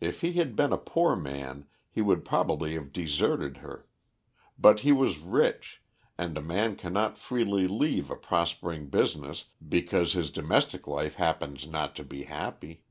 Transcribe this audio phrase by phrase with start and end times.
[0.00, 3.86] If he had been a poor man he would probably have deserted her,
[4.58, 5.80] but he was rich,
[6.18, 11.94] and a man cannot freely leave a prospering business because his domestic life happens not
[11.94, 12.82] to be happy.